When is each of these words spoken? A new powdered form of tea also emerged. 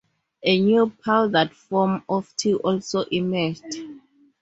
A 0.41 0.59
new 0.59 0.91
powdered 1.05 1.51
form 1.55 2.03
of 2.09 2.35
tea 2.35 2.55
also 2.55 3.01
emerged. 3.11 3.75